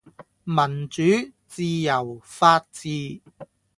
[0.45, 0.99] 民主、
[1.47, 3.21] 自由、法治